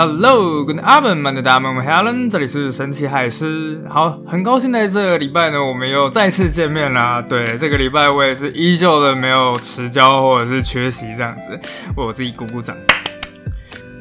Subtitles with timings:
[0.00, 3.82] Hello，跟阿本们的大们，我 Helen，这里是神奇海狮。
[3.88, 7.20] 好，很高兴在这个礼拜呢，我们又再次见面啦。
[7.20, 11.50] 对，这个礼拜我也是依旧的没有迟交或者是缺席这样子，
[11.96, 12.76] 为我自己鼓鼓掌。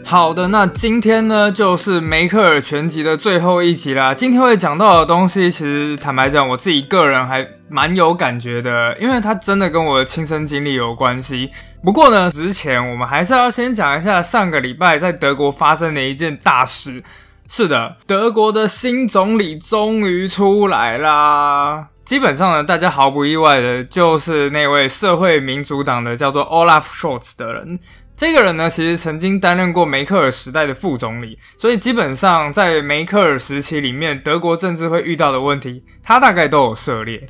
[0.10, 4.14] 好的，那今天呢就是梅克尔全集的最后一集啦。
[4.14, 11.52] 今天会讲到的东西，其实坦白讲，我自己个人还蛮有感觉的，因为它真的跟我的亲身经历有关系。
[11.84, 17.04] 不过呢，之前我们还是要先讲一下上个礼拜在德国发生的一件大事。
[17.50, 21.88] 是的，德国的新总理终于出来啦。
[22.06, 27.78] 基本上呢，大家毫不意外的就是那位社会民主党的叫做 Olaf Scholz 的人。
[28.18, 37.28] 这个人呢，其实曾经担任过梅克尔时代的副总理，所以基本上在梅克尔时期里面，德国政治会遇到的问题，他大概都有涉猎。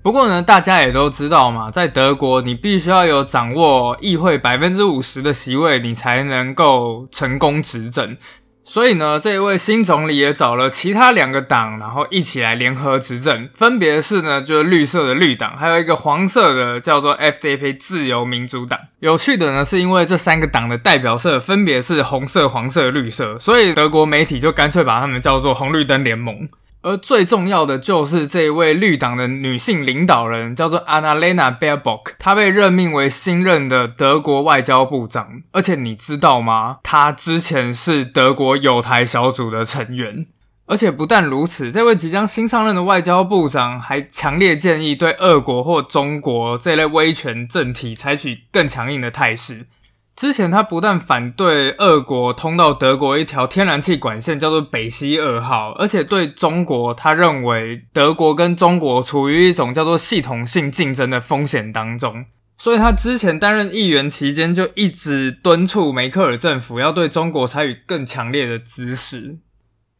[0.00, 8.16] 不过呢，大家也都知道嘛，在德国，你必须要有掌握议会百分之五十的席位，你才能够成功执政。
[8.64, 18.78] 所以呢，这一位新总理也找了其他两个党，然后一起来联合执政，分别是呢，就是绿色的绿党，还有一个黄色的叫做 FDP 自由民主党。
[19.00, 26.48] 有趣的呢，是因为这三个党的代表色分别是红色、黄色、绿色，所以德国媒体就干脆把他们叫做红绿灯联盟。
[26.82, 35.42] 而最重要的就是这位绿党的女性领导人，叫做 Annalena Baerbock，她被任命为新任的德国外交部长。
[35.52, 36.78] 而且你知道吗？
[36.82, 40.26] 她之前是德国友台小组的成员。
[40.66, 49.66] 而且不但如此，这位即将新上任的外交部长还强烈建议对俄国或中国这类威权政体采取更强硬的态势。
[50.14, 62.26] 之前他不但反对俄国通到德国一条天然气管线，叫做北溪二号，而且对中国，他认为德国跟中国处于一种叫做系统性竞争的风险当中，
[62.58, 69.38] 所以他之前担任议员期间就一直敦促梅克尔政府要对中国采取更强烈的姿势。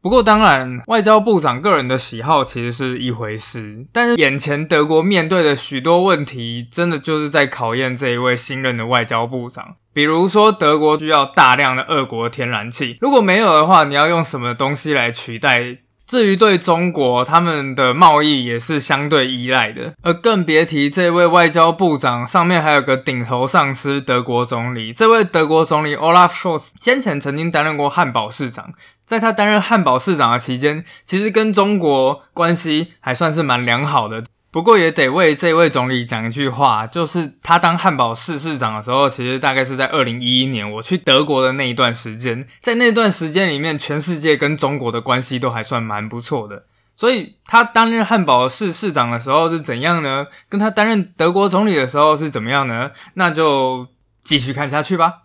[0.02, 9.76] 不过，当然，外交部长个人的喜好其实是一回事，但是眼前德国面对的许多问题，真的就是在考验这一位新任的外交部长。
[9.92, 15.78] 比如说，德国需要大量的俄国天然气，如果没有的话，你要用什么东西来取代？
[16.04, 24.92] 至于对中国，他们的贸易也是相对依赖的，而更别提这位外交部长上面还有个顶头上司德国总理。
[24.92, 28.74] 这位德国总理 Olaf Scholz 先前曾经担任过汉堡市长，
[29.04, 34.24] 在他担任汉堡市长的期间，其实跟中国关系还算是蛮良好的。
[34.50, 46.64] 不过也得为这位总理讲一句话，就是他当汉堡市市长的时候，其实大概是在二零一一年，我去德国的那一段时间，在那段时间里面，全世界跟中国的关系都还算蛮不错的。
[46.94, 50.26] 所以他担任汉堡市市长的时候是怎样呢？
[50.50, 52.90] 跟他担任德国总理的时候是怎么样呢？
[53.14, 53.88] 那就
[54.22, 55.22] 继续看下去吧。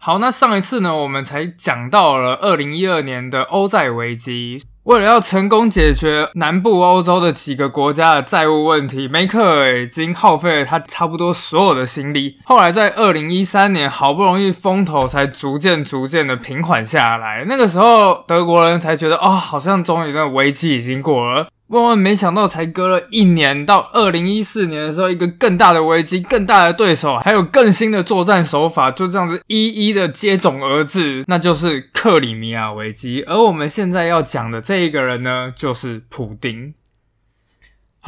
[0.00, 4.62] 好，那上一次呢，我们才讲到了二零一二年的欧债危机。
[4.84, 12.38] 为了要成功解决南部欧洲的几个国家的债务问题，梅克尔已经耗费了他差不多所有的心力。
[12.44, 17.44] 后来在二零一三年，好不容易风头才逐渐逐渐的平缓下来。
[17.46, 21.48] 那个时候，德国人才觉得，哦，好像终于那危机已经过了。
[21.68, 33.22] 万万没想到，才隔了一年，到二零一四年的时候，一个更大的危机、更大的对手，还有更新的作战手法，就这样子一一的接踵而至，那就是克里米亚危机。
[33.26, 36.72] 而我们现在要讲的这一个人呢，就是普丁。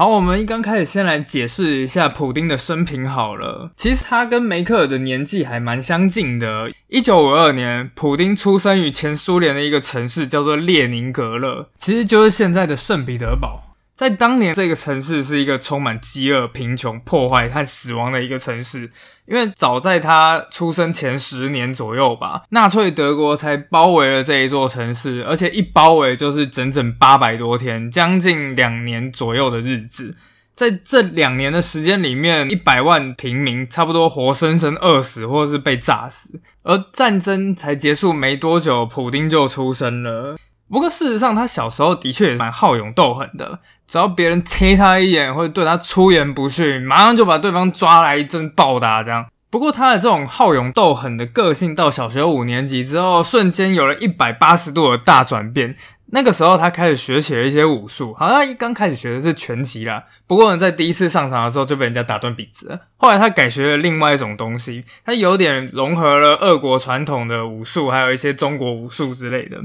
[0.01, 3.71] 好，我们一刚开始先来解释一下普丁的生平好了。
[3.77, 6.73] 其实他跟梅克尔的年纪还蛮相近的。
[6.89, 13.70] 一九五二年，普丁出生于前苏联的一个城市，叫做列宁格勒，其实就是现在的圣彼得堡。
[14.01, 18.91] 在当年，这个城市是一个充满饥饿、贫穷、破坏和死亡的一个城市。
[19.27, 30.17] 因为早在他出生前十年左右吧，纳粹德国才包围了这一座城市，而且一包围就是整整八百多天，将近两年左右的日子。
[30.55, 36.41] 在这两年的时间里面，一百万平民差不多活生生饿死，或是被炸死。
[36.63, 40.39] 而战争才结束没多久，普丁就出生了。
[40.71, 43.59] 不过事实上，他小时候的确也蛮好勇斗狠的。
[43.91, 49.03] 只要别人踢他一眼，或者对他出言不逊，马上就把对方抓来一阵暴打。
[49.03, 49.27] 这样。
[49.51, 55.75] 不过他的这种好勇斗狠的个性，到小学五年级之后，瞬间有了一百八十度的大转变。
[56.13, 58.15] 那个时候，他开始学起了一些武术。
[58.15, 60.05] 好像一刚开始学的是拳击啦。
[60.29, 62.79] 不过，在第一次上场的时候就被人家打断鼻子。
[62.97, 69.59] 后来他改学了另外一种东西，他有点融合了俄国传统的武术，还有一些中国武术之类的。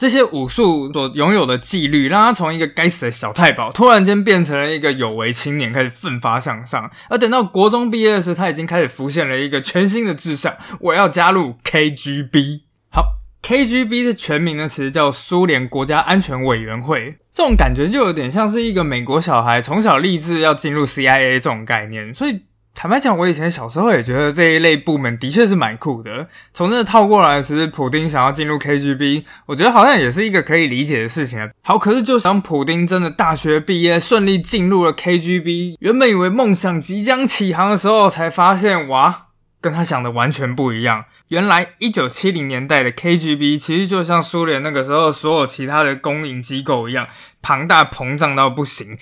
[0.00, 6.90] 这些武术所拥有的纪律，让他从一个该死的小太保，突然间变成了一个有为青年，开始奋发向上。
[7.10, 12.62] 而等到国中毕业的时候，他已经开始浮现了一个全新的志向：我要加入 KGB。
[12.90, 17.18] 好，KGB 的全名呢，其实叫苏联国家安全委员会。
[17.30, 22.40] 这种感觉就有点像是一个美国小孩从小立志要进入 CIA 这种概念，所以。
[22.82, 26.26] 坦白讲，我以前小时候也觉得这一类部门的确是蛮酷的。
[26.54, 31.46] 从这套过来，其实普丁想要进入 KGB，我觉得好像也是一个可以理解的事情。
[31.60, 39.26] 好，可是就当普丁真的大学毕业，顺利进入了 KGB，原本以为梦想即将起航的时候，才发现哇，
[39.60, 41.04] 跟他想的完全不一样。
[41.28, 47.06] 原来一九七零年代的 KGB 其实就像苏联那个时候所有其他的公营机构一样，
[47.42, 48.96] 庞大膨胀到不行。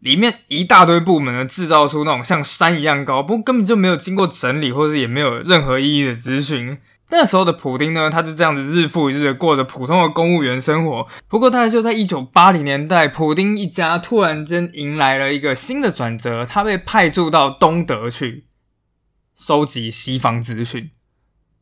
[0.00, 6.78] 里面一大堆部门呢，制造出那种像山一样高，不过根本就没有经过整理，或者也没有任何意义的资讯。
[7.12, 11.06] 那时候的普丁呢，他就这样子日复一日的过着普通的公务员生活。
[11.26, 18.44] 不过，大概就在一九八零年代，普丁一家突然间迎来了一个新的转折，他被派驻到东德去
[19.36, 20.92] 收集西方资讯。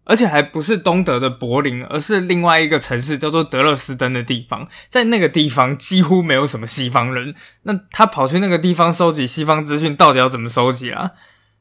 [0.08, 4.66] 而且还不是东德的柏林，而是另外一个城市叫做德勒斯登的地方。
[4.88, 7.34] 在那个地方几乎没有什么西方人。
[7.64, 11.10] 那他跑去那个地方收集西方资讯，到底要怎么收集啊？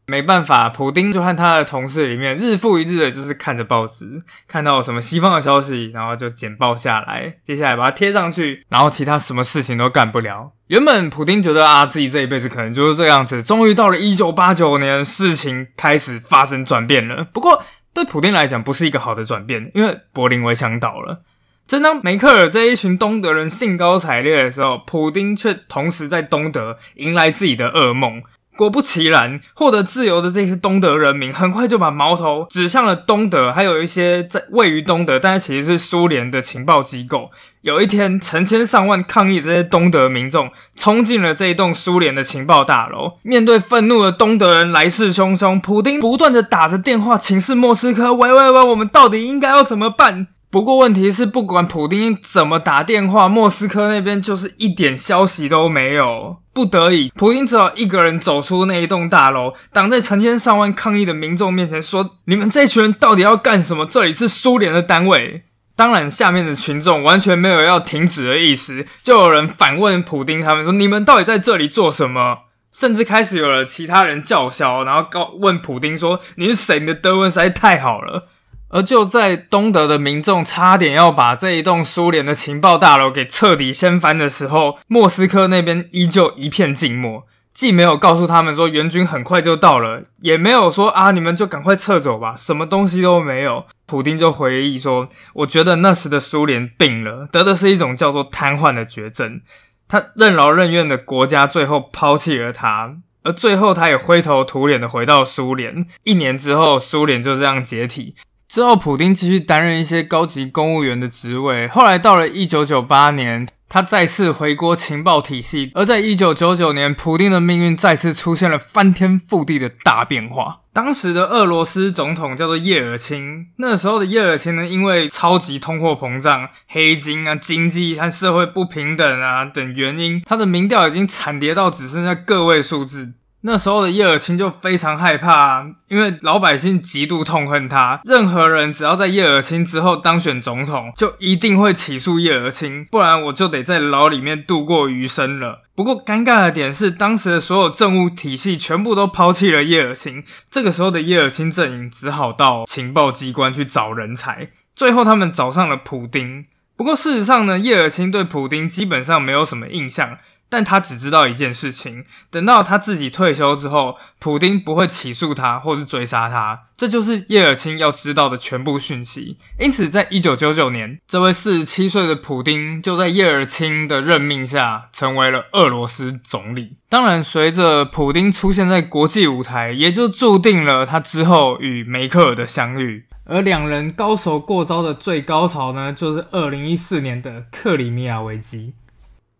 [0.05, 10.53] 没办法，普丁就和他的同事里面日复一日的就是看着报纸，看到什么西方的消息，然后就简报下来，接下来把它贴上去，然后其他什么事情都干不了。
[10.67, 13.43] 原本普丁觉得啊，自己这一辈子可能就是这样子。
[13.43, 17.25] 终于到了一九八九年，事情开始发生转变了。
[17.25, 17.61] 不过。
[17.97, 21.21] 对普丁来讲，不是一个好的转变，因为柏林围墙倒了。
[21.65, 28.21] 正当梅克尔这一群东德人兴高采烈的时候，普丁却同时在东德迎来自己的噩梦。
[28.57, 37.29] 果不其然，获得自由的这些东德人民，很快就把矛头指向了东德，还有一些在位于东德，但是其实是苏联的情报机构。
[37.61, 43.19] 有一天，成千上万抗议这些东德民众冲进了这一栋苏联的情报大楼。
[43.21, 50.27] 面对愤怒的东德人来势汹汹，普丁不断的打着电话请示莫斯科：“喂喂喂，我们到底应该要怎么办？”
[50.57, 56.37] 不过问题是，不管普丁怎么打电话，莫斯科那边就是一点消息都没有。
[56.51, 63.85] 不得已，普丁只好一个人走出那一栋大楼，挡在成千上万抗议的民众面前，说：“你们这群人到底要干什么？
[63.85, 65.43] 这里是苏联的单位。”
[65.77, 72.39] 当然，下面的群众完全没有要停止的意思，就有人反问普丁：“他们说，你们到底在这里做什么？”
[72.73, 76.79] 甚至开始有了其他人叫嚣，然后告问普丁说：“你是谁？
[76.79, 78.29] 你的德文实在太好了。”
[78.69, 87.23] 而就在东德的民众差点要把这一栋苏联的情报大楼给彻底掀翻的时候，莫斯科那边依旧一片静默，
[87.53, 93.65] 既没有告诉他们说援军很快就到了，也没有说啊你们就赶快撤走吧，什么东西都没有。
[93.85, 99.39] 普丁就回忆说：“我觉得那时的苏联病了，得的是一种叫做瘫痪的绝症。
[99.87, 105.87] 他任劳任怨的国家最后抛弃了他，而最后他也灰头土脸的回到苏联。
[106.03, 108.15] 一年之后，苏联就这样解体。”
[108.47, 111.67] 之后，普丁继续担任一些高级公务员的职位。
[111.67, 115.71] 后来到了一九九八年，他再次回国情报体系。
[115.75, 120.61] 而在一九九九年，普丁的命运再次出现了翻天覆地的大变化。
[120.71, 123.47] 当时的俄罗斯总统叫做叶尔钦。
[123.57, 133.13] 那时候的叶尔钦呢，因为超级通货膨胀、黑金啊、经济和社会不平等啊等原因，他的民调已经惨跌到只剩下个位数字。
[133.47, 138.01] 那时候的叶尔钦就非常害怕，因为老百姓极度痛恨他。
[138.03, 145.61] 任何人只要在叶尔钦之后当选总统，就一定会起诉叶尔钦，不然我就得在牢里面度过余生了。
[145.73, 150.21] 不过尴尬的点是，当时的所有政务体系全部都抛弃了叶尔钦。
[150.51, 154.49] 这个时候的叶尔钦阵营只好到情报机关去找人才。
[154.75, 156.45] 最后他们找上了普丁。
[156.75, 160.17] 不过事实上呢，叶尔钦对普丁基本上没有什么印象。
[160.49, 166.61] 但他只知道一件事情：等到他自己退休之后，普丁不会起诉他或是追杀他。
[166.77, 169.37] 这就是叶尔钦要知道的全部讯息。
[169.59, 176.75] 因此，在一九九九年，这位四十七岁的普丁就在叶尔钦的任命下成为了俄罗斯总理。
[176.87, 183.05] 当然，随着普丁出现在国际舞台，也就注定了他之后与梅克尔的相遇。
[183.25, 188.73] 而两人高手过招的最高潮呢，就是二零一四年的克里米亚危机。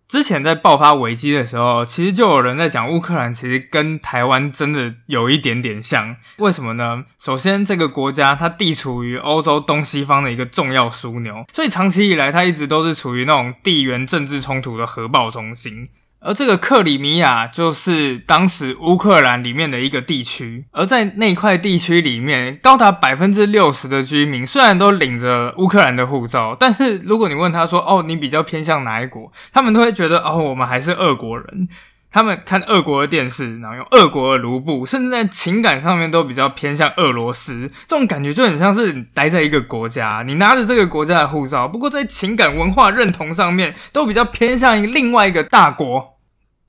[0.08, 6.16] 之前在爆发危机的时候，其实就有人在讲乌克兰其实跟台湾真的有一点点像。
[6.38, 7.04] 为什么呢？
[7.20, 15.90] 首先，这个国家它地处于欧洲东西方的一个重要枢纽，所以长期以来它一直都是处于那种地缘政治冲突的核爆中心。
[16.28, 31.70] 而这个克里米亚就是当时乌克兰里面的一个地区，而在那块地区里面，高达百分之六十的居民虽然都领着乌克兰的护照，但是如果你问他说：“哦，你比较偏向哪一国？”他们都会觉得：“哦，我们还是俄国人。”
[32.12, 37.70] 他们看俄国的电视，然后用俄国的卢布，甚至在情感上面都比较偏向俄罗斯。
[37.86, 46.17] 这种感觉就很像是待在一个国家，你拿着这个国家的护照，不过在情感文化认同上面都比较偏向于另外一个大国。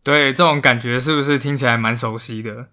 [0.09, 2.69] 对，这种感觉是不是听起来蛮熟悉的？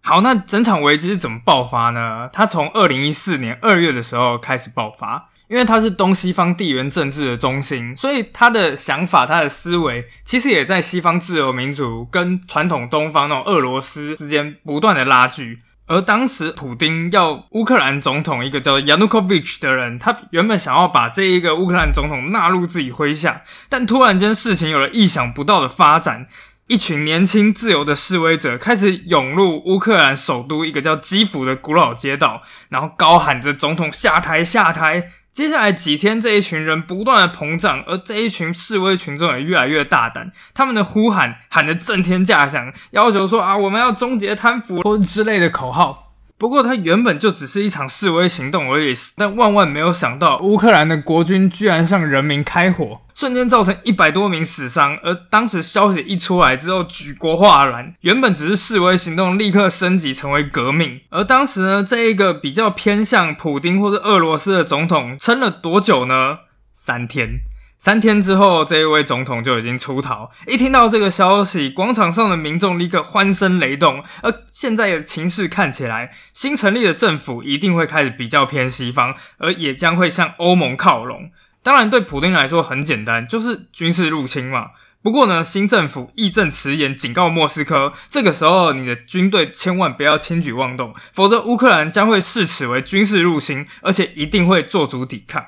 [0.00, 2.30] 好，那整场危机是怎么爆发呢？
[2.32, 5.28] 它从二零一四年二月的时候开始爆发。
[5.50, 15.58] 因为它是东西方地缘政治的中心，所以他的想法、他的思维，其实也在西方自由民主跟传统东方那种俄罗斯之间不断的拉锯。
[15.88, 26.28] 而当时普丁要乌克兰总统一个叫 Yanukovych 的人，他原本想要把这一个乌克兰总统纳入自己麾下，但突然间事情有了意想不到的发展，
[26.70, 35.10] 一群年轻自由的示威者开始涌入乌克兰首都一个叫基辅的古老街道，然后高喊着“总统下台，下台”。
[35.34, 46.09] 接下来几天，这一群人不断的膨胀，而这一群示威群众也越来越大胆，他们的呼喊喊得震天价响，要求说啊，我们要终结贪腐之类的口号。
[46.40, 48.94] 不过，它原本就只是一场示威行动而已。
[49.14, 54.98] 但万万没有想到，乌克兰的国军居然向人民开火，瞬间造成一百多名死伤。
[55.02, 57.94] 而当时消息一出来之后，举国哗然。
[58.00, 61.02] 原本只是示威行动，立刻升级成为革命。
[61.10, 66.38] 而当时呢，这一个比较偏向普丁或者俄罗斯的总统，撑了多久呢？
[66.72, 67.40] 三天。
[67.82, 70.30] 三天之后，这一位总统就已经出逃。
[70.46, 74.04] 一听到这个消息，广场上的民众立刻欢声雷动。
[74.20, 81.30] 而现在的情势看起来，新成立的政府一定会开始比较偏西方，而也将会向欧盟靠拢。
[81.62, 84.72] 当然，对普京来说很简单，就是军事入侵嘛。
[85.02, 95.42] 不过呢，新政府义正辞严警告莫斯科，这个时候你的军队千万不要轻举妄动，否则乌克兰将会视此为军事入侵，而且一定会做足抵抗。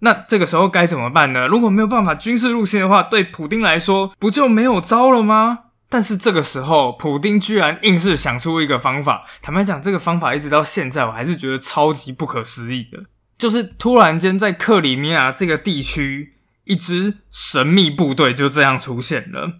[0.00, 1.46] 那这个时候该怎么办呢？
[1.46, 5.60] 如果没有办法军事入侵的话，对普丁来说不就没有招了吗？
[5.90, 9.24] 但是这个时候，普丁居然硬是想出一个方法。
[9.40, 13.00] 坦白讲，这个方法一直到现在，我还是觉得超级不可思议的。
[13.38, 19.52] 就是突然间在克里米亚这个地区，一支神秘部队就这样出现了。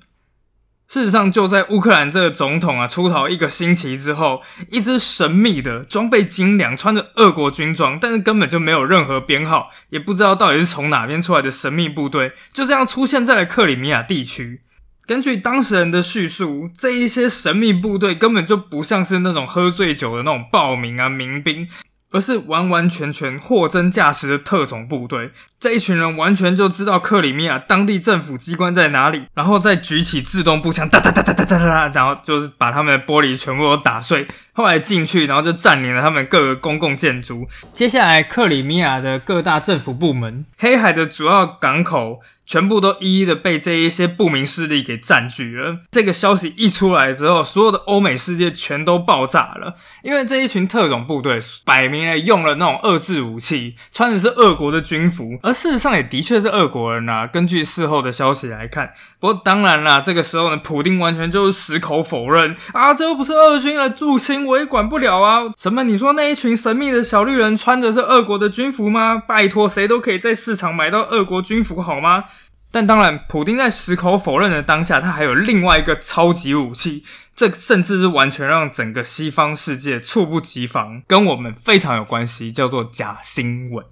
[0.89, 4.41] 事实上，就在乌克兰这个总统啊出逃一个星期之后，
[4.71, 14.63] 一支神秘的、装备精良、穿着俄国军装，但是根本就没有任何编号，也不知道到底是从哪边出来的神秘部队，就这样出现在了克里米亚地区。
[15.05, 21.69] 根据当事人的叙述，这一些神秘部队根本就不像是那种喝醉酒的那种暴民啊民兵。
[22.11, 34.27] 而是完完全全货真价实的特种部队，这一群人完全就知道克里米亚当地政府机关在哪里，然后再举起自动步枪，哒哒哒哒哒哒哒，然后就是把他们的玻璃全部都打碎。
[34.53, 37.47] 后来进去，然后就占领了他们各个公共建筑。
[37.75, 42.21] 接下来，克里米亚的各大政府部门、黑海的主要港口。
[42.49, 45.81] 全部都一一的被这一些不明势力给占据了。
[45.91, 57.27] 这个消息一出来之后，所有的欧美世界全都爆炸了，因为这一群特种部队摆明了用了那种遏制武器，穿的是俄国的军服，而事实上也的确是俄国人啊。
[57.27, 65.45] 根据事后的消息来看，不过当然啦，这个时候呢，普丁完全就是矢口否认啊，这又不是俄军来入侵，我也管不了啊。
[65.57, 65.83] 什么？
[65.85, 69.23] 你说那一群神秘的小绿人穿着是俄国的军服吗？
[69.27, 72.25] 拜托，谁都可以在市场买到俄国军服好吗？
[72.71, 77.03] 但当然，普丁在矢口否认的当下，他还有另外一个超级武器，
[77.35, 83.83] 这甚至是完全让整个西方世界猝不及防，跟我们非常有关系，叫做假新闻。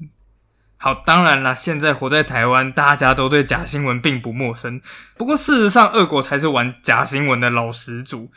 [0.78, 4.80] 好，当然了，现在活在台湾，大家都对假新闻并不陌生。
[5.16, 8.30] 不过，事实上，俄国才是玩假新闻的老始祖。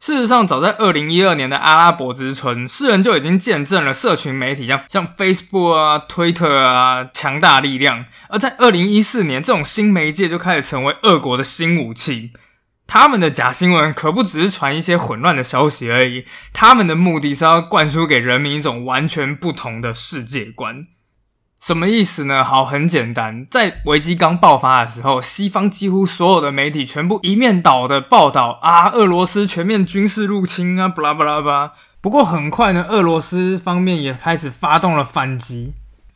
[0.00, 8.04] 事实上，早在二零一二年的阿拉伯之春，世人就已经见证了社群媒体像像 Facebook 啊、Twitter 啊强大力量。
[8.28, 12.32] 而在二零一四年，这种新媒介就开始成为俄国的新武器。
[12.86, 20.86] 他们的假新闻可不只是传一些混乱的消息而已，他们的目的是要灌输给人民一种完全不同的世界观。
[21.64, 22.44] 什么意思呢？
[22.44, 31.72] 好，很简单，在危机刚爆发的时候，西方几乎所有的媒体全部一面倒的报道啊，俄罗斯全面军事入侵啊，巴拉巴拉巴拉。
[32.02, 35.72] 不过很快呢，俄罗斯方面也开始发动了反击，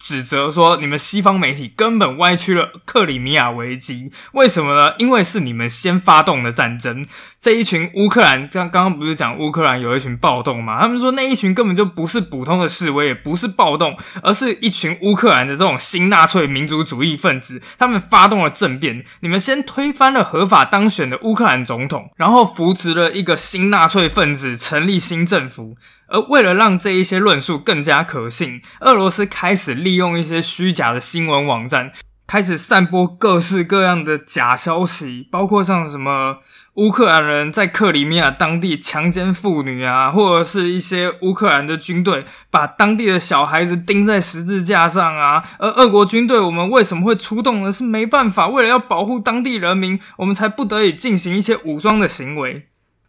[0.08, 4.10] 指责说，你们西方媒体根本歪曲了克里米亚危机。
[4.32, 4.94] 为什么呢？
[4.96, 7.06] 因为是你们先发动的战争。
[7.38, 10.80] 这一群乌克兰，刚刚刚不是讲乌克兰有一群暴动吗？
[10.80, 17.60] 他们说那一群根本就不是普通的示威，也不是暴动，而是一群乌克兰的这种新纳粹民族主义分子。
[17.78, 25.76] 他们发动了政变，你们先推翻了合法当选的乌克兰总统，然后扶植了一个新纳粹分子，成立新政府。
[26.08, 31.92] 而为了让这一些论述更加可信，俄罗斯开始利用一些虚假的新闻网站，
[32.26, 36.38] 开始散播各式各样的假消息，包括像什么
[36.74, 45.44] 乌克兰人在克里米亚当地强奸妇女啊，或者是一些乌克兰的军队把当地的小孩子钉在十字架上啊。
[45.58, 47.72] 而俄国军队我们为什么会出动呢？
[47.72, 52.68] 是没办法，为了要保护当地人民，我们才不得已进行一些武装的行为。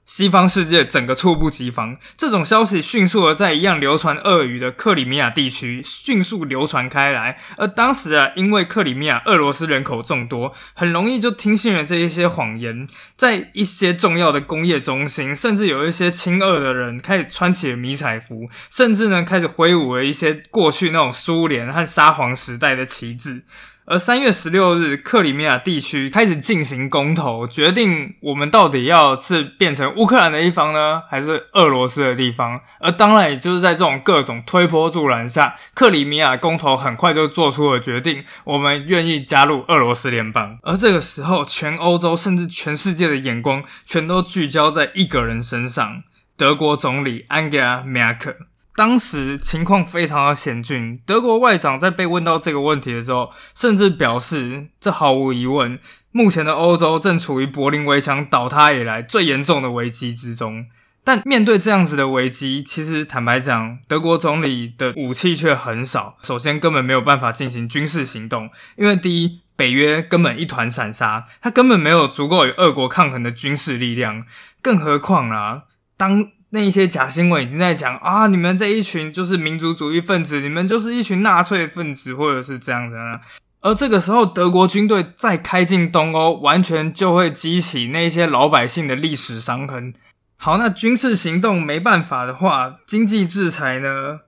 [0.09, 7.37] 西方世界整个猝不及防，这种消息迅速的在一样流传俄语的克里米亚地区迅速流传开来。
[7.57, 12.87] 而当时啊，因为克里米亚俄罗斯人口众多，很容易就听信了这一些谎言。
[13.15, 23.43] 在一些重要的工业中心，甚至有一些亲俄的人开始穿起了迷彩服，甚至呢开始挥舞了一些过去那种苏联和沙皇时代的旗帜。
[23.89, 32.62] 而三月十六日，克里米亚地区开始进行公投，决定我们到底要是变成乌克兰的一方呢，还是俄罗斯的地方？
[32.79, 40.60] 而当然，也就是在这种各种推波助澜下，克里米亚公投很快就做出了决定，我们愿意加入俄罗斯联邦。
[40.62, 46.03] 而这个时候，全欧洲甚至全世界的眼光全都聚焦在一个人身上——
[46.38, 48.36] 德国总理安格拉·梅克。
[48.75, 55.77] 当时情况非常的险峻，德国外长在被问到这个问题的时候，甚至表示，这毫无疑问，
[56.11, 60.65] 目前的欧洲正处于柏林围墙倒塌以来最严重的危机之中。
[61.03, 66.17] 但面对这样子的危机，其实坦白讲，德国总理的武器却很少。
[66.21, 74.23] 首先，根本没有办法进行军事行动，因为第一，北约根本一团散沙，他根本没有足够与俄国抗衡的军事力量。
[74.61, 75.63] 更何况啊，
[75.97, 82.97] 当那一些假新闻已经在讲啊，你们这一群就是民族主义分子，你们就是一群纳粹分子，或者是这样子。
[83.61, 89.93] 而这个时候，德国军队再开进东欧，完全就会激起那些老百姓的历史伤痕。
[90.37, 94.21] 好，那军事行动没办法的话，经济制裁呢？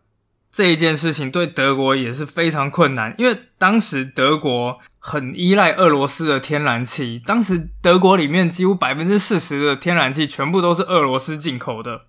[0.52, 12.02] 这一件事情对德国也是非常困难，因为当时德国很依赖俄罗斯的天然气，当时德国里面几乎百分之四十的天然气全部都是俄罗斯进口的。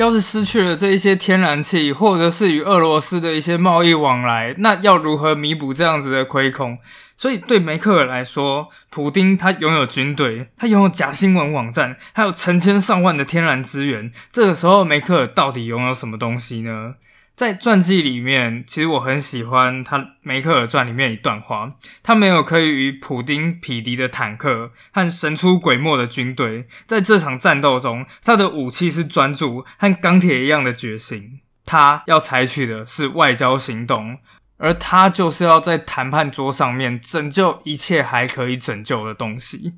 [0.00, 6.78] 要是失去了这一些天然气，或者是与俄罗斯的一些贸易往来，那要如何弥补这样子的亏空？
[7.18, 14.10] 所以对梅克尔来说，普丁他拥有军队，他拥有假新闻网站，还有成千上万的天然资源。
[14.32, 16.94] 这个时候，梅克尔到底拥有什么东西呢？
[17.40, 21.72] 在传记里面，其实我很喜欢他《梅克尔传》里面一段话：
[22.02, 31.40] 他没有可以与普丁匹敌的坦克和神出鬼没的军队，在这场战斗中，他的武器是专注和钢铁一样的决心。
[31.64, 34.18] 他要采取的是外交行动，
[34.58, 39.76] 而他就是要在谈判桌上面拯救一切还可以拯救的东西。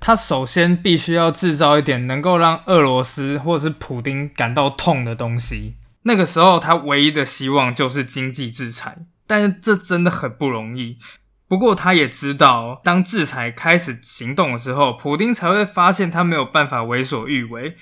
[0.00, 5.76] 他首先必须要制造一点能够让俄罗斯或者是普丁感到痛的东西。
[6.04, 10.98] 那个时候，他唯一的希望就是经济制裁，但是这真的很不容易。
[11.46, 17.76] 不过，他也知道，当制裁开始行动的时候，普丁才会发现他没有办法为所欲为。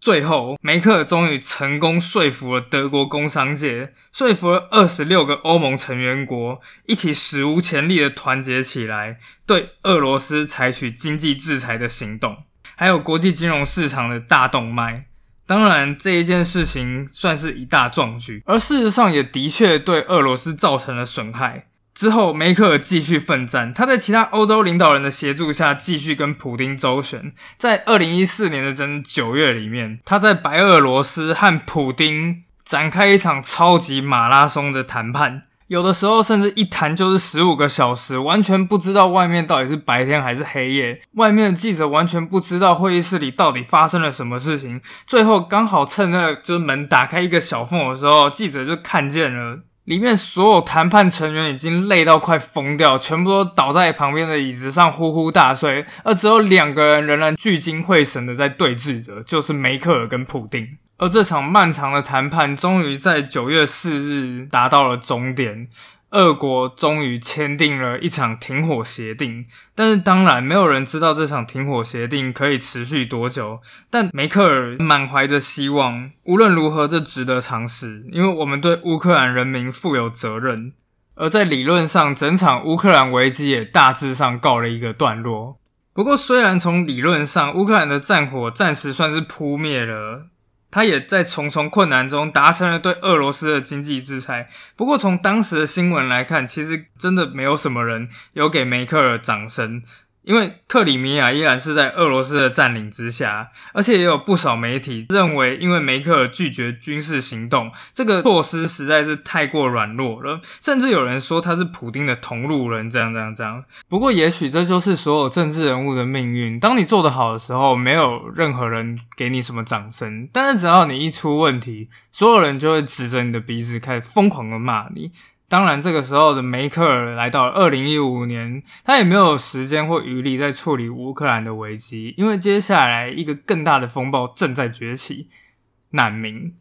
[0.00, 12.36] 最后，梅克尔终于成功说服了德国工商界，说服了二十六个欧盟成员国，一起史无前例的团结起来，对俄罗斯采取经济制裁的行动，
[12.74, 15.06] 还有国际金融市场的大动脉。
[15.52, 21.66] 当然，这一件事情算是一大壮举，而事实上也的确对俄罗斯造成了损害。
[21.94, 27.30] 之后，梅克尔继续奋战，他在其他欧洲领导人的协助下，继续跟普丁周旋。
[27.58, 35.42] 在二零一四年的整九月里面，他在白俄罗斯和普丁展开一场超级马拉松的谈判。
[35.72, 41.00] 有的时候甚至一谈就是十五个小时，完全不知道外面到底是白天还是黑夜。
[41.14, 44.82] 外面的记者完全不知道会议室里到底发生了什么事情。
[45.06, 60.68] 最后刚好趁那就是门打开一个小缝的时候，记者就看见了里面所有谈判成员已经累到快疯掉，全部都倒在旁边的椅子上呼呼大睡，而只有两个人仍然聚精会神的在对峙着，就是梅克尔跟普丁。
[61.02, 65.66] 而这场漫长的谈判终于在九月四日达到了终点，
[66.10, 69.44] 俄国终于签订了一场停火协定。
[69.74, 73.60] 但是，当然没有人知道这场停火协定可以持续多久。
[73.90, 80.72] 但梅克尔满怀着希望，无论如何，这值得尝试，因为我们对乌克兰人民负有责任。
[81.16, 85.58] 而在理论上，整场乌克兰危机也大致上告了一个段落。
[85.92, 90.28] 不过，虽然从理论上乌克兰的战火暂时算是扑灭了，
[90.72, 94.48] 他也在重重困难中达成了对俄罗斯的经济制裁。
[94.74, 99.84] 不过，从当时的新闻来看，其实真的没有什么人有给梅克尔掌声。
[100.22, 113.64] 因为克里米亚依然是在俄罗斯的占领之下，而且也有不少媒体认为，因为梅克尔拒绝军事行动，这个措施实在是太过软弱了，甚至有人说他是普丁的同路人，这样这样这样。
[113.88, 116.60] 不过，也许这就是所有政治人物的命运。
[116.60, 125.10] 当你做得好的时候，没有任何人给你什么掌声，但是只要你一出问题，所有人就会指着你的鼻子开始疯狂的骂你。
[125.52, 135.28] 当然，这个时候的梅克尔来到了二零一五年，他也没有时间或余力在处理乌克兰的危机，因为接下来一个更大的风暴正在崛起——
[135.92, 136.56] 难民。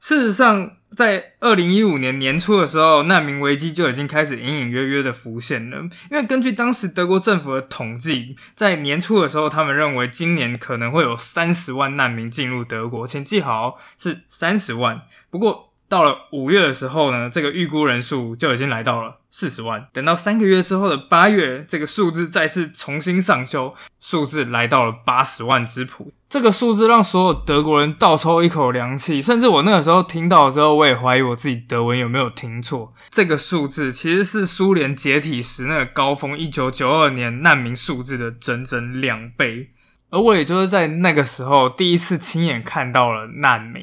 [0.00, 5.78] 事实上，在二零一五年年初的时候，难民危机就已经开始隐隐约约的浮现了。
[6.10, 15.02] 因为根据当时德国政府的统计，在年初的时候，他们认为今年可能会有三十万难民进入德国，请记好，是三十万。
[15.30, 19.88] 不过，到了五月的时候呢，这个预估人数就已经来到了四十万。
[19.92, 26.12] 等到三个月之后的八月，这个数字再次重新上修，数字来到了八十万之谱。
[26.28, 32.92] 这个数字让所有德国人倒抽一口凉气，甚至我那个时候听到之后，我也怀疑我自己德文有没有听错。
[33.08, 39.70] 这个数字其实是苏联解体时那个高峰一九九二年难民数字的整整两倍。
[40.10, 43.82] 而我也就是在那个时候第一次亲眼看到了难民。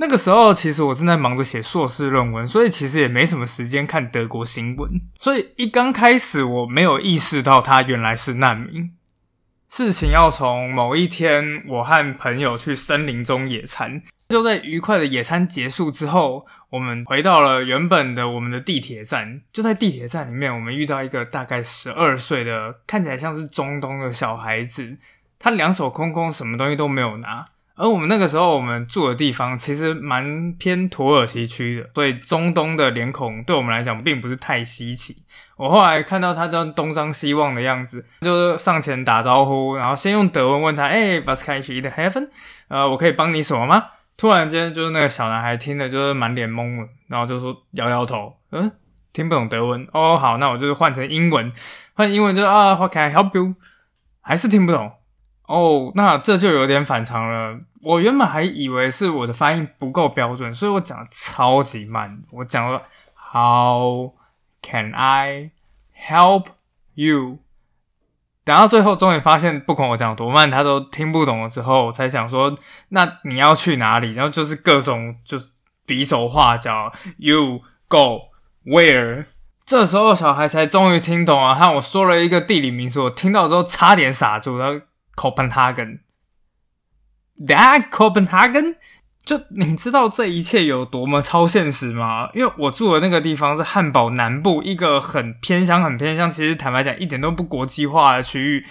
[0.00, 4.90] 那个时候，其实我正在忙着写硕士论文，所以其实也没什么时间看德国新闻。
[5.18, 8.92] 所以一刚开始，我没有意识到他原来是难民。
[9.68, 19.42] 事情要从某一天，我和朋友去森林中野餐，就在愉快的野餐结束之后，我们回到了原本的我们的地铁站。
[19.52, 24.96] 就在地铁站里面，我们遇到一个大概十二岁的，看起来像是中东的小孩子，
[25.38, 27.48] 他两手空空，什么东西都没有拿。
[27.80, 35.16] 而我们那个时候，我们住的地方其实蛮偏土耳其区的，所以中东的脸孔对我们来讲并不是太稀奇。
[35.56, 42.28] 我后来看到他这样东张西望的样子，就上前打招呼，然后先用德文问他：“哎，Was can I eat heaven？
[42.68, 43.84] 呃，我可以帮你什么吗？”
[44.18, 48.70] 突然间，就是那个小男孩听的就是满脸懵了，然后就说摇摇头，嗯，
[49.14, 49.88] 听不懂德文。
[49.92, 51.50] 哦，好，那我就是换成英文，
[51.94, 53.54] 换英文就啊，What can I help you？
[54.20, 54.92] 还是听不懂。
[55.46, 57.58] 哦，那这就有点反常了。
[57.82, 62.22] 我原本还以为是我的发音不够标准，所以我讲的超级慢。
[62.30, 62.82] 我讲了
[63.32, 64.12] How
[64.60, 65.50] can I
[65.96, 66.46] help
[66.94, 67.38] you？
[68.44, 71.48] 等到最后，终于发现不管我讲多慢，他都听不懂了。
[71.48, 72.56] 之后我才想说，
[72.88, 74.14] 那你要去哪里？
[74.14, 75.52] 然后就是各种就是
[75.86, 78.22] 比手画脚，You go
[78.64, 79.26] where？
[79.64, 84.58] 这时候小孩才终于听懂了，和我说了一个地理名词，我听到之后差点傻住。
[84.58, 84.80] 然后
[87.46, 88.74] That Copenhagen，
[89.24, 92.28] 就你知道这一切有多么超现实吗？
[92.34, 98.66] 因为我住的那个地方是汉堡南部一个很偏乡、很偏乡，其实坦白讲一点都不国际化的区域。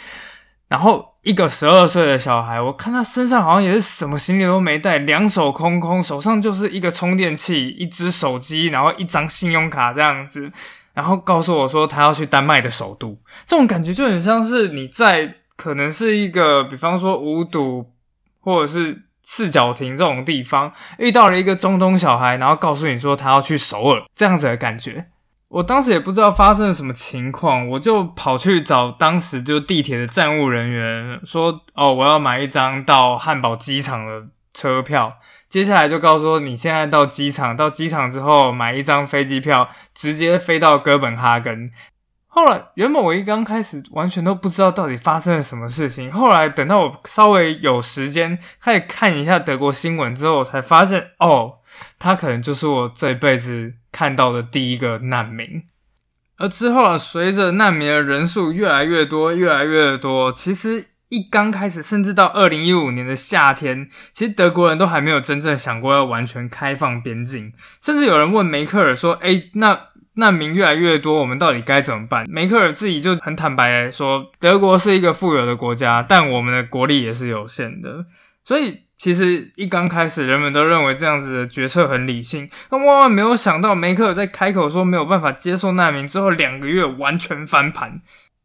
[0.67, 10.51] 然后一个十二岁的小孩，我看他身上好像也是什么行李都没带，两手空空，手上就是一个充电器、一只手机，然后一张信用卡这样子，
[10.93, 15.35] 然后告诉我说他要去丹麦的首都，这种感觉就很像是你在。
[15.59, 17.85] 可能是一个，比方说五堵
[18.49, 25.05] 或者是四角亭这种地方，遇到了一个中东小孩，然后告诉你说他要去首尔，这样子的感觉。
[25.49, 35.17] 我当时也不知道发生了什么情况，我就跑去找当时就地铁的站务人员，说：“哦，我要买一张到汉堡机场的车票。”
[35.49, 41.71] 接下来就告诉说，你现在到机场，到机场之后买一张飞机票，直接飞到哥本哈根。
[42.39, 46.09] 后来，原本我一刚开始完全都不知道到底发生了什么事情。
[46.09, 51.55] 后来等到我稍微有时间开始看一下德国新闻之后，才发现，哦，
[51.99, 55.63] 他可能就是我这辈子看到的第一个难民。
[56.37, 69.87] 而之后啊，随着难民的人数越来越多，越来越多，其实一刚开始，甚至到二零一五年的夏天，其实德国人都还没有真正想过要完全开放边境，甚至有人问梅克尔说：“诶，那？”
[70.19, 72.25] 难民越来越多，我们到底该怎么办？
[72.29, 78.05] 梅克尔自己就很坦白说，德国是一个富有的国家，但我们的国力也是有限的。
[78.43, 82.49] 所以，其实一刚开始，人们都认为这样子的决策很理性。
[82.69, 88.01] 那万万没有想到，梅克尔在开口说没有办法接受难民之后，两个月完全翻盘。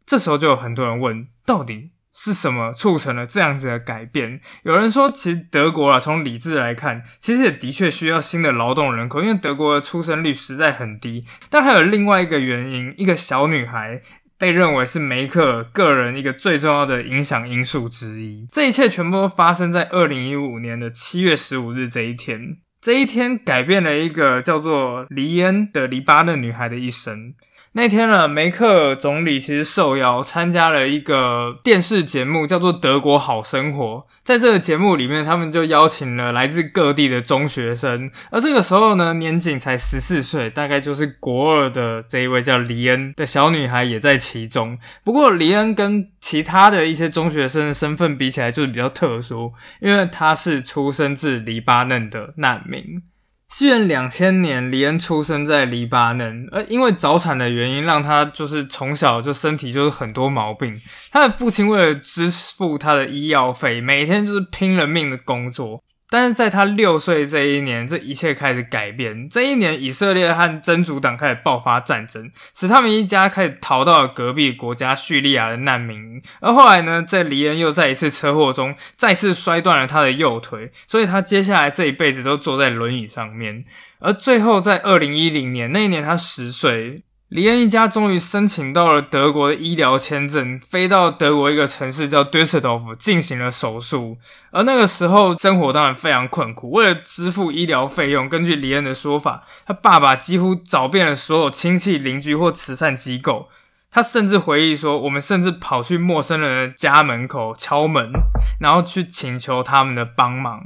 [0.06, 4.40] 这时候就有很多人问，到底是什么促成了这样子的改变？
[4.62, 11.24] 有人说，其实德国啊，从理智来看，其实也的确需要新的劳动人口，因为德国的出生率实在很低。
[11.50, 14.00] 但还有另外一个原因，一个小女孩
[14.38, 18.46] 被认为是梅克尔个人一个最重要的影响因素之一。
[18.52, 22.58] 这一切全部都发生在二零一五年的七月十五日这一天。
[22.80, 27.34] 这一天改变了一个叫做黎恩的黎巴嫩女孩的一生。
[27.76, 33.96] 那天呢，梅克尔总理其实受邀参加了一个电视节目，叫做《德国好生活》。
[34.22, 44.78] 在这个节目里面，他们就邀请了来自各地的中学生，而这个时候呢，年仅才十四岁，大概就是国二的这一位叫黎恩的小女孩也在其中。
[45.02, 53.02] 不过，黎恩跟其他的一些中学生的身份比起来，就是比较特殊，因为她是出生自黎巴嫩的难民。
[53.48, 60.80] 西元两千年，李恩出生在黎巴嫩，而因为早产的原因，让他就是从小就身体就是很多毛病。
[61.12, 65.84] 他的父亲为了支付他的医药费，每天就是拼了命的工作。
[66.10, 69.28] 但是在他六岁这一年，这一切开始改变。
[69.28, 76.22] 这一年，以色列和真主党开始爆发战争，使他们一家开始逃到了隔壁国家叙利亚的难民。
[76.40, 83.64] 而后来呢，在黎恩又在一次车祸中再次摔断了他的右腿，所以他接下来这一辈子都坐在轮椅上面。
[83.98, 87.02] 而最后，在二零一零年那一年，他十岁。
[87.34, 94.18] 李恩一家终于申请到了德国的医疗签证，飞到德国一个城市叫 Düsseldorf 进行了手术。
[94.52, 103.48] 而那个时候生活当然非常困苦，为了支付医疗费用，根据李恩的说法，他爸爸几乎找遍了所有亲戚、邻居或慈善机构。
[103.90, 108.12] 他甚至回忆说：“我们甚至跑去陌生人的家门口敲门，
[108.60, 110.62] 然后去请求他们的帮忙。”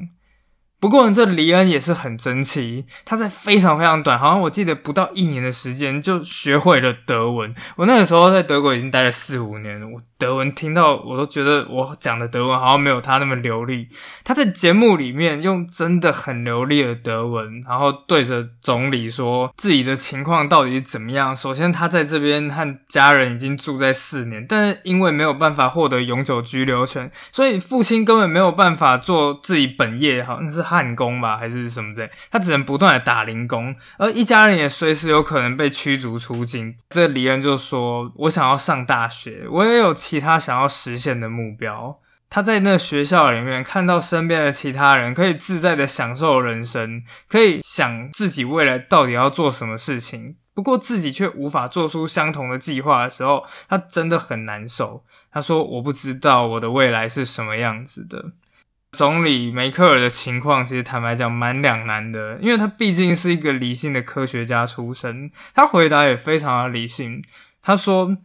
[0.81, 2.87] 不过，这黎恩也是很争气。
[3.05, 7.53] 他在非常非常短，好像我记得不到一年的时间就学会了德文。
[7.75, 13.89] 我那个时候在德国已经待了四五年了，我德文听到我都觉得我讲的德文好像没有他那么流利。
[14.23, 21.35] 他在节目里面用真的很流利的德文，然后对着总理说自己的情况到底怎么样。
[21.37, 30.68] 首先，他在这边和家人已经住在四年，但是因为没有办法获得永久居留权，所以父亲根本没有办法做自己本业，好像是。
[30.69, 36.77] 焊工吧，还是什么的，他只能不断的打零工，而一家人也随时有可能被驱逐出境。
[36.91, 41.99] 这李恩就说：“我想要上大学，我也有其他想要实现的目标。”
[42.31, 55.03] 他在那学校里面看到身边的其他人可以自在的享受人生，可以想自己未来到底要做什么事情，不过自己却无法做出相同的计划的时候，他真的很难受。
[55.33, 58.33] 他说：“我不知道我的未来是什么样子的。”
[58.93, 67.23] 总理梅克尔的情况，其实坦白讲蛮两难的，因为他毕竟是一个理性的科学家出身，他回答也非常的理性。
[67.61, 68.17] 他说，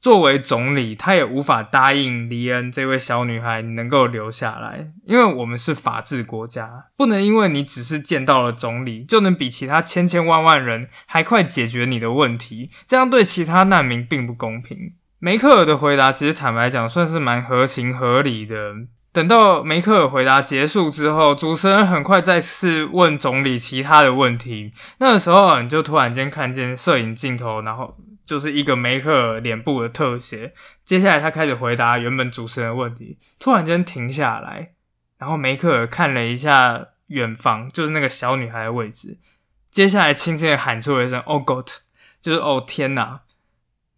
[0.00, 14.94] 作为总理，他也无法答应黎恩这位小女孩能够留下来，因为我们是法治国家，不能因为你只是见到了总理，就能比其他千千万万人还快解决你的问题，这样对其他难民并不公平。
[15.18, 18.74] 梅克尔的回答，其实坦白讲，算是蛮合情合理的。
[19.12, 24.72] 等到梅克尔回答结束之后，主持人很快再次问总理其他的问题。
[24.98, 27.94] 那个时候，你就突然间看见摄影镜头，然后
[28.24, 30.54] 就是一个梅克尔脸部的特写。
[30.86, 34.72] 接下来，他开始回答原本主持人的问题，突然间停下来，
[35.18, 39.18] 然后梅克尔看了一下远方，就是那个小女孩的位置。
[39.70, 41.68] 接下来，轻轻的喊出了一声 “Oh God”，
[42.22, 43.20] 就是“哦天哪”，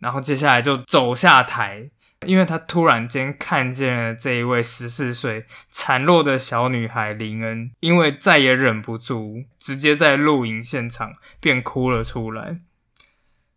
[0.00, 1.90] 然后接下来就走下台。
[2.25, 12.59] 因为他突然间看见了这一位十四岁孱弱的小女孩林恩，因为再也忍不住，直接在录影现场便哭了出来。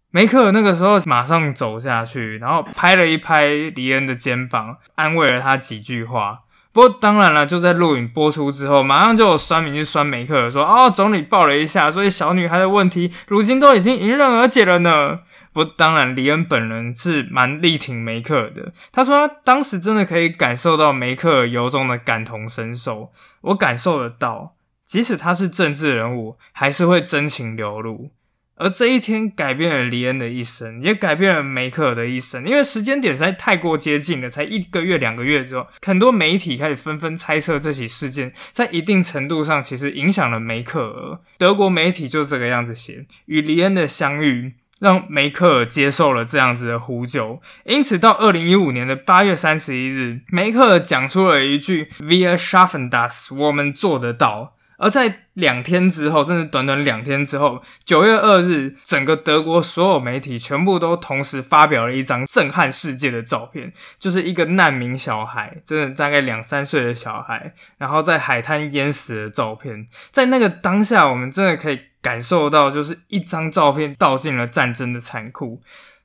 [0.10, 6.40] 梅克尔那个时候马上走下去，然后拍了一拍林恩的肩膀，安慰了他几句话。
[6.78, 18.72] 不过当然了，就在录影播出之后，马上就有酸民去酸梅克尔说：“哦，总理抱了一下，所以小女孩的问题如今都已经迎刃而解了呢。”不，当然，李恩本人是蛮力挺梅克的。
[18.92, 23.12] 他说，他当时真的可以感受到梅克由衷的感同身受。
[23.42, 24.54] 我感受得到，
[24.86, 28.12] 即使他是政治人物，还是会真情流露。
[28.58, 32.46] 而这一天改变了李恩的一生，也改变了梅克尔的一生。
[32.46, 41.20] 因为时间点实在太过接近了，才一个月、两个月之后，很多媒体开始纷纷猜测这起事件在一定程度上其实影响了梅克尔。
[41.38, 44.54] 德国媒体就这个样子写：与李恩的相遇。
[44.80, 54.57] 让梅克尔接受了这样子的呼救，因此到二零一五年的八月三十一日，梅克尔讲出了一句 “Wir schaffen das”，我们做得到。
[54.78, 69.88] 而在两天之后，甚至短短两天之后，九月二日，整个德国所有媒体全部都同时发表了一张震撼世界的照片，就是一个难民小孩，真的大概两三岁的小孩，然后在海滩淹死的照片。
[70.12, 75.60] 在那个当下，我们真的可以感受到，就是一张照片道尽了战争的残酷，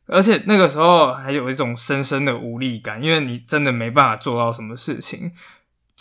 [0.07, 5.31] 而且那个时候还有一种深深的无力感，因为你真的没办法做到什么事情。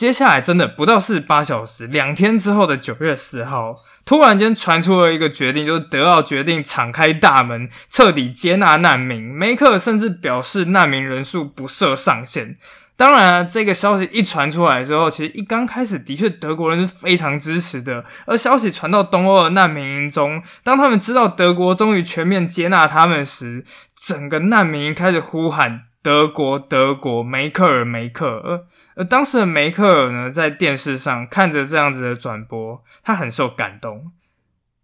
[0.02, 9.22] 接下来真的不到四十八小时，两天之后的九月四号，突然间传出了一个决定，就是德奥决定敞开大门，彻底接纳难民。
[9.22, 12.58] 梅克甚至表示难民人数不设上限。
[12.98, 18.04] 当然，这个消息一传出来之后，其实一刚开始的确德国人是非常支持的。
[18.26, 23.64] 而消息传到东欧的难民营中，当他们知道德国终于全面接纳他们时，
[23.96, 28.62] 整个难民营开始呼喊“德国，德国，梅克尔，梅克尔”。
[29.02, 34.12] 而当时的梅克尔呢，在电视上看着这样子的转播，他很受感动。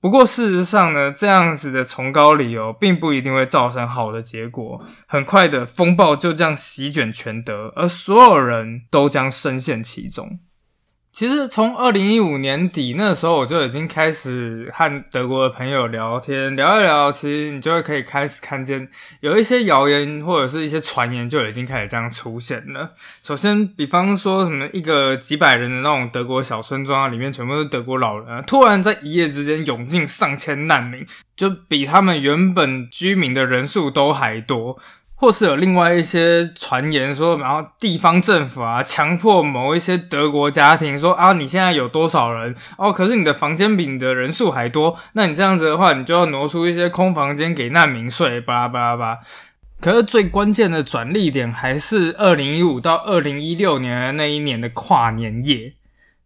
[0.01, 4.83] 不过事实上呢，这样子的崇高理由并不一定会造成好的结果。
[5.05, 10.39] 很快的风暴就这样席卷全德，而所有人都将深陷其中。
[11.17, 18.87] 其实从二零一五年底那时候，我就已经开始和德国的朋友聊天，聊一聊，其实你就会可以开始看见
[19.21, 22.91] 有一些谣言或者是一些传言就已经开始这样出现了。
[23.23, 31.03] 首先，比方说什么一个几百人的那种德国小村庄啊，里面全部是德国老人，突然在一夜之间涌进上千难民，
[31.35, 34.77] 就比他们原本居民的人数都还多。
[35.19, 42.93] 或是有另外一些传言说，然后地方政府啊，强迫某一些德国家庭说啊，你现在有多少人哦？
[42.93, 49.17] 可是你的房间比你的人数还多，那你这样子的话，你就要挪出一些空房间给难民睡，巴拉巴拉巴。
[49.81, 55.73] 可是最关键的转捩点还是二零一五到二零一六年的那一年的跨年夜，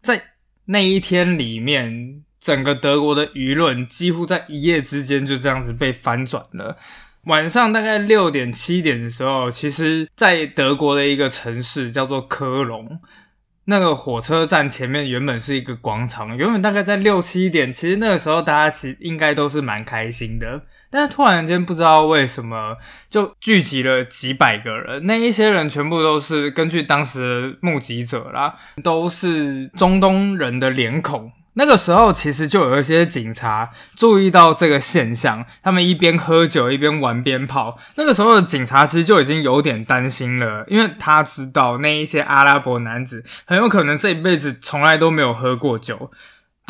[0.01, 0.21] 在
[0.65, 6.75] 那一天里面，整个德国的舆论几乎在一夜之间就这样子被翻转了。
[7.25, 12.99] 晚上大概六点七点的时候，其实，在德国的一个城市叫做科隆，
[13.65, 16.35] 那个火车站前面原本是一个广场。
[16.35, 20.63] 原本大概在六七点，其实那个时候大家其实应该都是蛮开心的。
[20.89, 22.75] 但是突然间不知道为什么
[23.09, 27.19] 就聚集了几百个人，那一些人全部都是根据当时
[27.51, 31.31] 的目击者啦，都是中东人的脸孔。
[31.53, 37.77] 那个时候，其实就有一些警察注意到这个现象，他们一边喝酒一边玩鞭炮。
[37.95, 46.09] 那个时候的警察其实就已经有点担心了，因为他知道那一些阿拉伯男子很有可能这一辈子从来都没有喝过酒。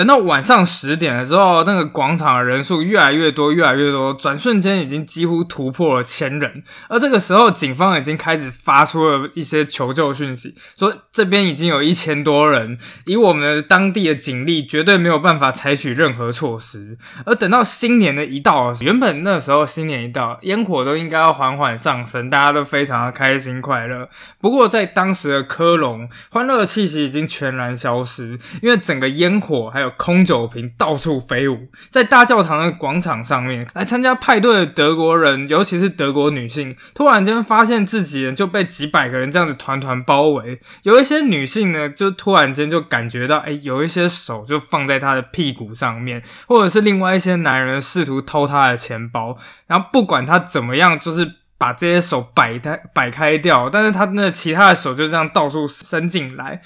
[0.01, 6.63] 等到晚上十点的时候，那个广场的人数越来越多，越来越多，转瞬间已经几乎突破了千人。
[6.89, 16.97] 而这个时候，警方已经开始发出了一些求救讯息，说这边已经有一千多人，以我们当地的警力，绝对没有办法采取任何措施。
[17.23, 24.09] 而等到新年的一到，原本那时候新年一到，烟火都应该要缓缓上升，大家都非常的开心快乐。
[24.39, 40.59] 不过在当时的科隆，欢乐的气息已经全然消失，因为整个烟火还有空酒瓶到处飞舞，在大教堂的广场上面，来参加派对的德国人，尤其是德国女性，突然间发现自己就被几百个人这样子团团包围。
[40.83, 49.37] 有一些女性呢，就突然间就感觉到，哎，有一些手就放在她的屁股上面，或者是另外一些男人试图偷她的钱包。
[49.67, 56.61] 然后不管她怎么样，就是把这些手摆开摆开掉，但是她那其他的手就这样到处伸进来。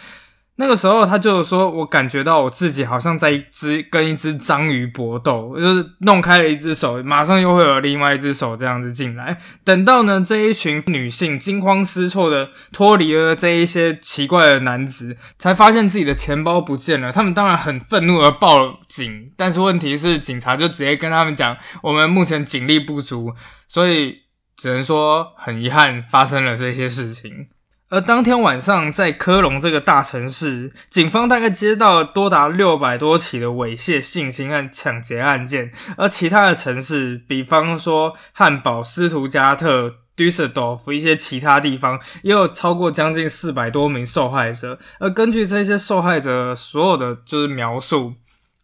[0.57, 9.37] 那个时候，他就说：“我感觉到我自己好像在一只跟一只章鱼搏斗，就是弄开了一只手，马上又会有另外一只手这样子进来。
[9.65, 17.11] 等到呢，这一群女性惊慌失措的脱离了这一些奇怪的男子，才发现自己的钱包不见了。
[17.11, 23.33] 他们当然很愤怒而报警，但是问题是，警察就直接跟他们讲：我们目前警力不足，
[23.67, 24.19] 所以
[24.55, 27.47] 只能说很遗憾发生了这些事情。”
[27.89, 35.71] 而当天晚上，在科隆这个大城市，警方大概接到多达六百多起的猥亵、性侵和抢劫案件。
[35.95, 44.79] 而其他的城市，比方说汉堡、斯图加特、杜塞多夫一些其他地方，也有超过将近四百多名受害者。
[44.99, 48.15] 而根据这些受害者所有的就是描述，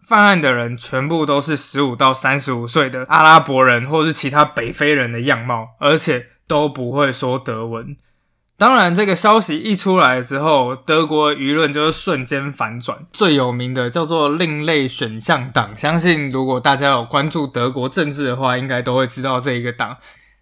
[0.03, 7.95] 犯案的人全部都是十五到三十五岁的阿拉伯人，或是其他北非人的样貌，而且都不会说德文。
[8.62, 12.95] 当然，这个消息一出来之后，德国舆论就是瞬间反转。
[13.12, 19.97] 最有名的叫做“另类选项党”，相信如果大家有关注德国政治的话，应该都会知道这一个党。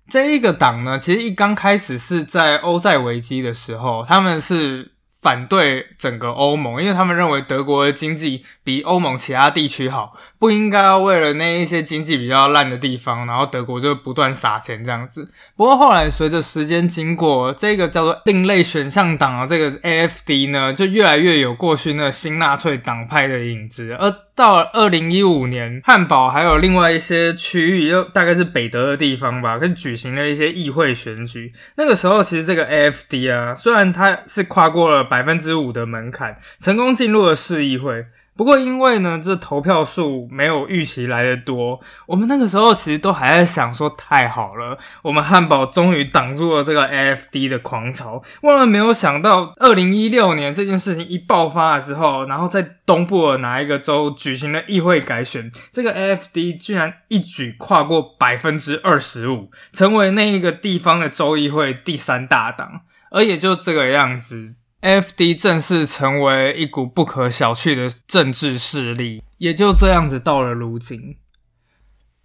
[0.09, 15.29] 这一个党呢，其实一刚开始是在欧债危机的时候，他们是反对整个欧盟，因为他们认为德国的经济比欧盟其他地区好，不应该要为了那一些经济比较烂的地方，然后德国就不断撒钱这样子。
[15.57, 23.93] 不过后来随着时间经过，这个叫做另类选项党啊，这个 AFD 呢，就越来越有过去那新纳粹党派的影子。
[23.99, 24.09] 而
[24.39, 31.51] 到了二零一五年，汉堡还有另外一些区域，又大概是北德的地方吧，跟举行了一些议会选举。
[31.75, 35.03] 那个时候，其实这个 AFD 啊，虽然它是跨过了。
[35.09, 38.05] 百分之五的门槛，成功进入了市议会。
[38.39, 41.77] 不过，因为呢，这投票数没有预期来的多，
[42.07, 48.23] 我们那个时候其实都还在想说，太好了，我们汉堡终于挡住了这个 AFD 的狂潮。
[48.43, 62.83] 万万没有想到，二零一六年这件事情一爆发了之后，然后在东部的哪一个州举行了议会改选，这个 AFD 居然一举跨过百分之二十五，成为那一个地方的州议会第三大党。
[63.11, 64.55] 而也就这个样子。
[64.81, 65.35] F.D.
[65.35, 71.17] 正式成为一股不可小觑的政治势力，也就这样子到了如今。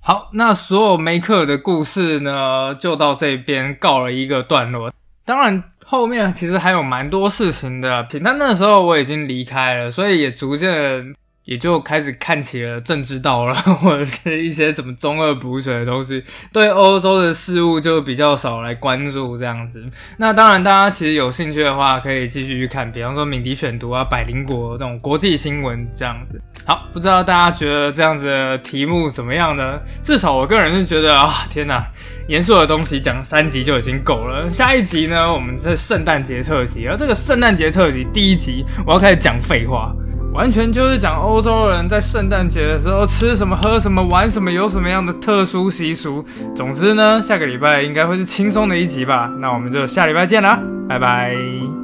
[0.00, 4.92] 好，那所有梅克的故事呢，就到这边告了一个段落。
[5.24, 11.14] 当然，后面其实还有蛮多事情的，但那时候我已经离开了，所以也逐渐。
[11.44, 19.84] 也就开始看起了政治道了，或者是一些什么中二补水的东西，对欧洲的事物就比较少来关注这样子。
[20.16, 26.40] 那当然，大家其实有兴趣的话，可以继续去看，比方说敏迪选读啊、百灵国这种国际新闻这样子。
[26.64, 29.78] 好，不知道大家觉得这样子的题目怎么样呢？
[30.02, 31.84] 至少我个人是觉得啊，天哪，
[32.26, 34.50] 严肃的东西讲三集就已经够了。
[34.50, 39.94] 下一集呢，我们是圣诞节特辑，而这个圣诞节特辑第一集，我要开始讲废话。
[40.34, 46.24] 完全就是讲欧洲人在圣诞节的时候吃什么、喝什么、玩什么，有什么样的特殊习俗。
[46.56, 49.30] 总之呢，下个礼拜应该会是轻松的一集吧。
[49.40, 51.83] 那我们就下礼拜见啦，拜拜。